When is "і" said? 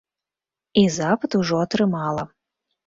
0.83-0.85